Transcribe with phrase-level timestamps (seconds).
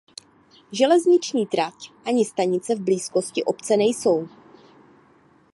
[0.71, 4.27] Železniční trať ani stanice v blízkosti obce nejsou.